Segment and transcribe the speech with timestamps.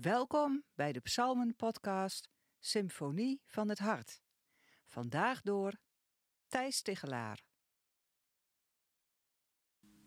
[0.00, 4.20] Welkom bij de Psalmen-podcast Symfonie van het Hart.
[4.86, 5.72] Vandaag door
[6.48, 7.42] Thijs Tigelaar.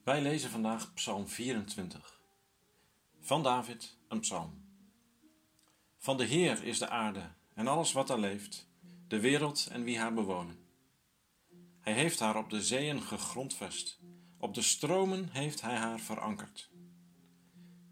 [0.04, 2.22] Wij lezen vandaag Psalm 24.
[3.20, 4.66] Van David, een psalm.
[5.98, 8.68] Van de Heer is de aarde en alles wat er leeft,
[9.08, 10.66] de wereld en wie haar bewonen.
[11.80, 14.00] Hij heeft haar op de zeeën gegrondvest,
[14.38, 16.71] op de stromen heeft hij haar verankerd.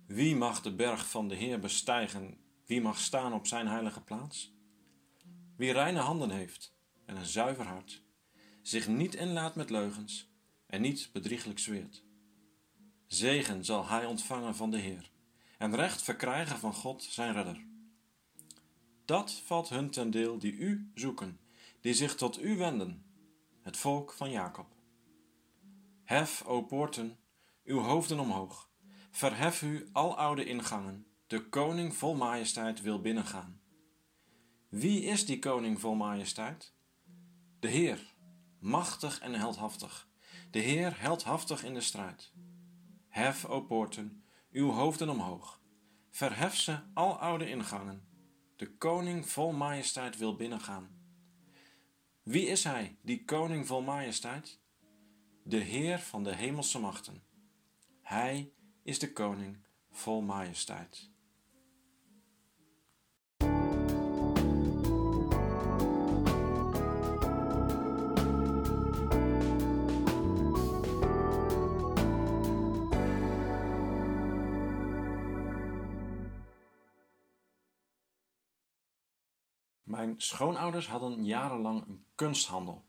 [0.09, 2.37] Wie mag de berg van de Heer bestijgen?
[2.65, 4.53] Wie mag staan op zijn heilige plaats?
[5.55, 8.03] Wie reine handen heeft en een zuiver hart,
[8.61, 10.29] zich niet inlaat met leugens
[10.65, 12.03] en niet bedrieglijk zweert.
[13.07, 15.11] Zegen zal hij ontvangen van de Heer
[15.57, 17.65] en recht verkrijgen van God zijn redder.
[19.05, 21.39] Dat valt hun ten deel die u zoeken,
[21.81, 23.05] die zich tot u wenden,
[23.61, 24.67] het volk van Jacob.
[26.03, 27.17] Hef, o poorten,
[27.63, 28.68] uw hoofden omhoog
[29.11, 33.61] Verhef u, al oude ingangen, de koning vol majesteit wil binnengaan.
[34.69, 36.73] Wie is die koning vol majesteit?
[37.59, 38.15] De Heer,
[38.59, 40.07] machtig en heldhaftig,
[40.51, 42.33] de Heer heldhaftig in de strijd.
[43.07, 45.61] Hef, o poorten, uw hoofden omhoog,
[46.09, 48.07] verhef ze, al oude ingangen,
[48.55, 50.89] de koning vol majesteit wil binnengaan.
[52.23, 54.59] Wie is hij, die koning vol majesteit?
[55.43, 57.23] De Heer van de hemelse machten.
[58.01, 58.53] Hij
[58.89, 59.57] is de koning
[59.91, 61.09] vol majesteit.
[79.83, 82.85] Mijn schoonouders hadden jarenlang een kunsthandel.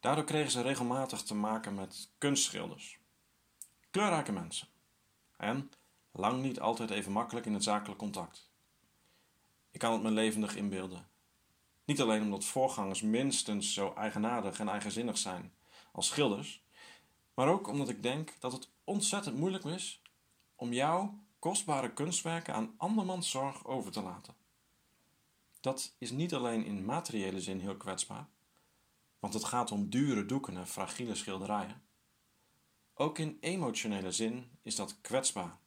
[0.00, 2.98] Daardoor kregen ze regelmatig te maken met kunstschilders.
[3.90, 4.74] Kleurrijke mensen
[5.36, 5.70] en
[6.12, 8.50] lang niet altijd even makkelijk in het zakelijk contact.
[9.70, 11.08] Ik kan het me levendig inbeelden.
[11.84, 15.52] Niet alleen omdat voorgangers minstens zo eigenaardig en eigenzinnig zijn
[15.92, 16.64] als schilders,
[17.34, 20.02] maar ook omdat ik denk dat het ontzettend moeilijk is
[20.54, 24.34] om jouw kostbare kunstwerken aan andermans zorg over te laten.
[25.60, 28.28] Dat is niet alleen in materiële zin heel kwetsbaar,
[29.18, 31.82] want het gaat om dure doeken en fragiele schilderijen.
[32.98, 35.58] Ook in emotionele zin is dat kwetsbaar,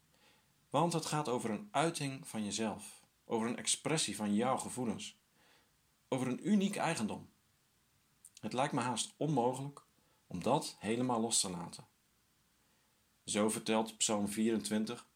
[0.69, 5.17] want het gaat over een uiting van jezelf, over een expressie van jouw gevoelens,
[6.07, 7.29] over een uniek eigendom.
[8.40, 9.84] Het lijkt me haast onmogelijk
[10.28, 11.88] om dat helemaal los te laten.
[13.25, 15.07] Zo vertelt Psalm 24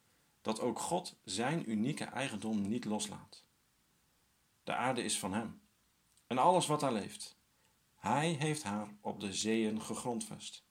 [0.41, 3.43] dat ook God zijn unieke eigendom niet loslaat.
[4.63, 5.61] De aarde is van Hem
[6.27, 7.37] en alles wat daar leeft.
[7.95, 10.63] Hij heeft haar op de zeeën gegrondvest.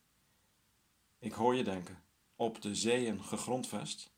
[1.22, 2.02] Ik hoor je denken:
[2.36, 4.12] op de zeeën gegrondvest?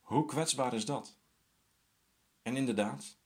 [0.00, 1.16] Hoe kwetsbaar is dat?
[2.42, 3.16] En inderdaad,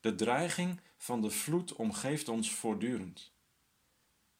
[0.00, 3.32] de dreiging van de vloed omgeeft ons voortdurend.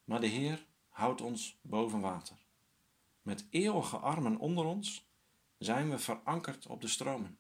[0.05, 2.37] Maar de Heer houdt ons boven water.
[3.23, 5.09] Met eeuwige armen onder ons
[5.59, 7.39] zijn we verankerd op de stromen.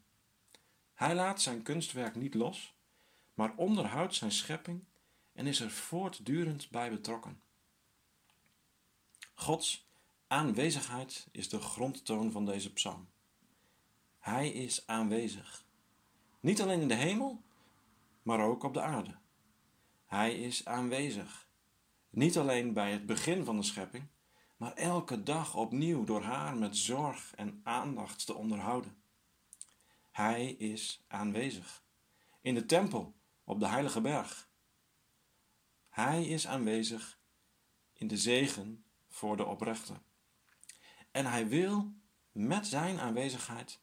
[0.94, 2.74] Hij laat zijn kunstwerk niet los,
[3.34, 4.84] maar onderhoudt zijn schepping
[5.32, 7.42] en is er voortdurend bij betrokken.
[9.34, 9.87] Gods
[10.28, 13.08] Aanwezigheid is de grondtoon van deze psalm.
[14.18, 15.64] Hij is aanwezig.
[16.40, 17.42] Niet alleen in de hemel,
[18.22, 19.16] maar ook op de aarde.
[20.06, 21.48] Hij is aanwezig.
[22.10, 24.06] Niet alleen bij het begin van de schepping,
[24.56, 29.02] maar elke dag opnieuw door haar met zorg en aandacht te onderhouden.
[30.10, 31.82] Hij is aanwezig.
[32.40, 33.14] In de tempel
[33.44, 34.50] op de heilige berg.
[35.88, 37.18] Hij is aanwezig
[37.92, 40.06] in de zegen voor de oprechten.
[41.18, 41.92] En hij wil
[42.32, 43.80] met zijn aanwezigheid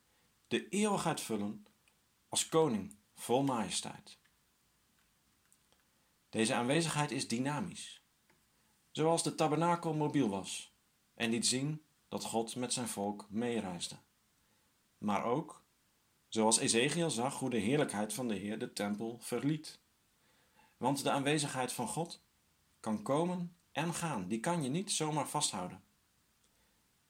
[0.47, 1.65] de eeuwigheid vullen
[2.29, 4.17] als koning vol majesteit.
[6.29, 8.01] Deze aanwezigheid is dynamisch,
[8.91, 10.73] zoals de tabernakel mobiel was
[11.13, 13.95] en liet zien dat God met zijn volk meereisde.
[14.97, 15.61] Maar ook,
[16.27, 19.79] zoals Ezekiel zag hoe de heerlijkheid van de Heer de tempel verliet.
[20.77, 22.21] Want de aanwezigheid van God
[22.79, 25.84] kan komen en gaan, die kan je niet zomaar vasthouden.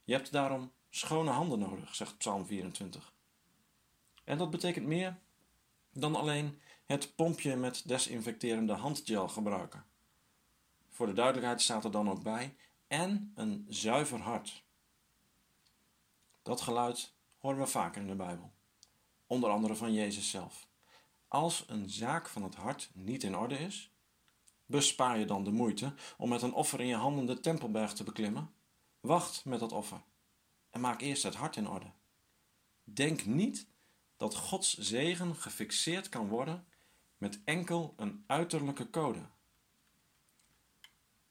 [0.06, 3.14] Je hebt daarom schone handen nodig, zegt Psalm 24.
[4.24, 5.18] En dat betekent meer
[5.94, 9.86] dan alleen het pompje met desinfecterende handgel gebruiken.
[10.90, 12.56] Voor de duidelijkheid staat er dan ook bij
[12.88, 14.64] en een zuiver hart.
[16.42, 18.52] Dat geluid horen we vaker in de Bijbel,
[19.28, 20.68] onder andere van Jezus zelf.
[21.28, 23.92] Als een zaak van het hart niet in orde is,
[24.66, 28.04] bespaar je dan de moeite om met een offer in je handen de tempelberg te
[28.04, 28.54] beklimmen
[29.06, 30.02] Wacht met dat offer
[30.70, 31.92] en maak eerst het hart in orde.
[32.84, 33.68] Denk niet
[34.18, 36.68] dat Gods zegen gefixeerd kan worden
[37.18, 39.30] met enkel een uiterlijke code.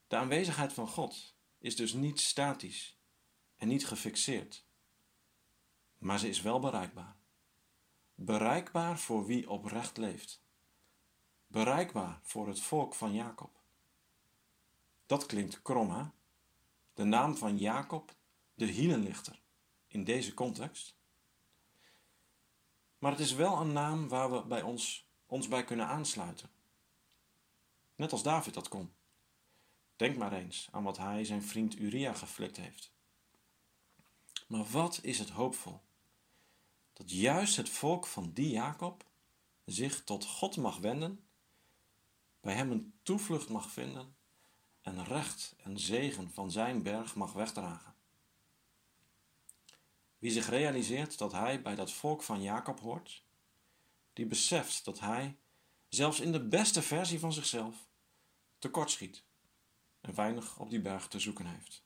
[0.07, 2.99] De aanwezigheid van God is dus niet statisch
[3.57, 4.65] en niet gefixeerd,
[5.99, 7.17] maar ze is wel bereikbaar.
[8.15, 10.43] Bereikbaar voor wie oprecht leeft.
[11.47, 13.61] Bereikbaar voor het volk van Jacob.
[15.07, 16.05] Dat klinkt krom, hè?
[16.95, 18.15] De naam van Jacob,
[18.55, 19.41] de hielenlichter,
[19.87, 20.97] in deze context.
[22.99, 26.51] Maar het is wel een naam waar we bij ons, ons bij kunnen aansluiten.
[27.97, 28.93] Net als David dat kon.
[29.97, 32.93] Denk maar eens aan wat hij zijn vriend Uria geflikt heeft.
[34.47, 35.81] Maar wat is het hoopvol?
[36.93, 39.05] Dat juist het volk van die Jacob
[39.65, 41.25] zich tot God mag wenden,
[42.41, 44.17] bij hem een toevlucht mag vinden
[44.85, 47.95] en recht en zegen van zijn berg mag wegdragen.
[50.19, 53.25] Wie zich realiseert dat hij bij dat volk van Jacob hoort,
[54.13, 55.37] die beseft dat hij,
[55.89, 57.89] zelfs in de beste versie van zichzelf,
[58.59, 59.25] tekortschiet
[60.01, 61.85] en weinig op die berg te zoeken heeft.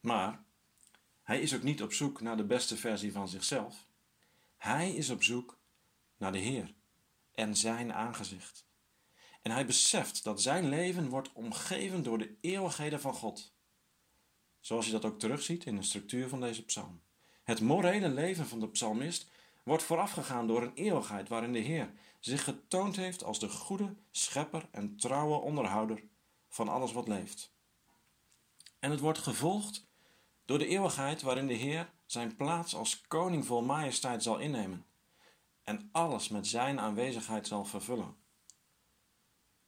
[0.00, 0.44] Maar
[1.22, 3.86] hij is ook niet op zoek naar de beste versie van zichzelf.
[4.56, 5.58] Hij is op zoek
[6.16, 6.74] naar de Heer
[7.34, 8.67] en zijn aangezicht.
[9.48, 13.52] En hij beseft dat zijn leven wordt omgeven door de eeuwigheden van God.
[14.60, 17.00] Zoals je dat ook terugziet in de structuur van deze psalm.
[17.44, 19.26] Het morele leven van de psalmist
[19.62, 21.90] wordt voorafgegaan door een eeuwigheid waarin de Heer
[22.20, 26.02] zich getoond heeft als de goede schepper en trouwe onderhouder
[26.48, 27.52] van alles wat leeft.
[28.78, 29.86] En het wordt gevolgd
[30.44, 34.86] door de eeuwigheid waarin de Heer zijn plaats als koning vol majesteit zal innemen
[35.64, 38.26] en alles met zijn aanwezigheid zal vervullen.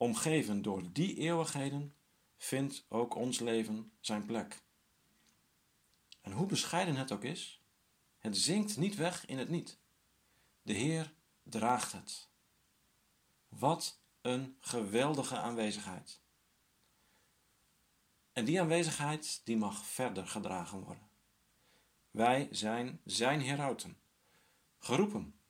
[0.02, 1.94] Omgeven door die eeuwigheden
[2.37, 4.62] vindt ook ons leven zijn plek.
[6.20, 7.62] En hoe bescheiden het ook is,
[8.19, 9.79] het zinkt niet weg in het niet.
[10.62, 11.12] De Heer
[11.43, 12.29] draagt het.
[13.49, 16.20] Wat een geweldige aanwezigheid.
[18.32, 21.08] En die aanwezigheid die mag verder gedragen worden.
[22.11, 24.00] Wij zijn zijn herauten,
[24.79, 25.41] geroepen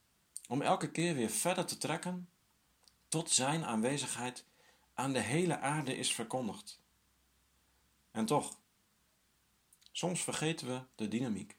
[0.48, 2.28] om elke keer weer verder te trekken
[3.10, 4.44] tot zijn aanwezigheid
[4.94, 6.80] aan de hele aarde is verkondigd.
[8.10, 8.58] En toch,
[9.92, 11.56] soms vergeten we de dynamiek.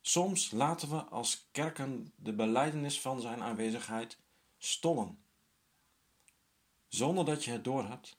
[0.00, 4.18] Soms laten we als kerken de beleidenis van zijn aanwezigheid
[4.58, 5.22] stollen.
[6.88, 8.18] Zonder dat je het doorhebt,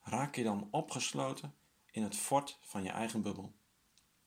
[0.00, 1.54] raak je dan opgesloten
[1.90, 3.54] in het fort van je eigen bubbel.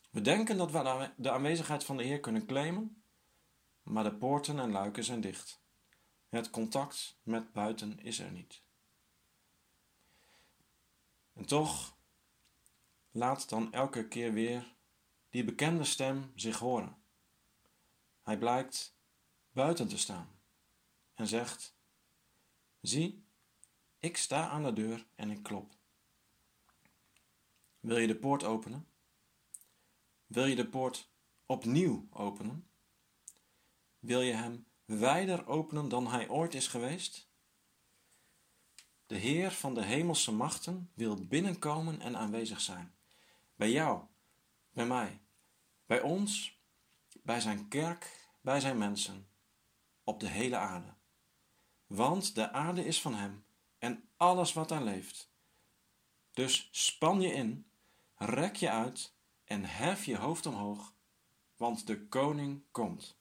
[0.09, 3.03] We denken dat we de aanwezigheid van de Heer kunnen claimen,
[3.83, 5.60] maar de poorten en luiken zijn dicht.
[6.31, 8.61] Het contact met buiten is er niet.
[11.33, 11.97] En toch
[13.11, 14.75] laat dan elke keer weer
[15.29, 17.03] die bekende stem zich horen.
[18.21, 18.95] Hij blijkt
[19.51, 20.39] buiten te staan
[21.13, 21.75] en zegt:
[22.81, 23.23] Zie,
[23.99, 25.75] ik sta aan de deur en ik klop.
[27.79, 28.87] Wil je de poort openen?
[30.25, 31.09] Wil je de poort
[31.45, 32.69] opnieuw openen?
[33.99, 34.65] Wil je hem
[34.99, 37.29] wijder openen dan hij ooit is geweest?
[39.05, 42.93] De Heer van de hemelse machten wil binnenkomen en aanwezig zijn.
[43.55, 44.01] Bij jou,
[44.73, 45.21] bij mij,
[45.85, 46.59] bij ons,
[47.23, 49.27] bij zijn kerk, bij zijn mensen,
[50.03, 50.93] op de hele aarde.
[51.87, 53.45] Want de aarde is van hem
[53.77, 55.31] en alles wat daar leeft.
[56.33, 57.65] Dus span je in,
[58.15, 59.13] rek je uit
[59.43, 60.93] en hef je hoofd omhoog,
[61.55, 63.20] want de koning komt.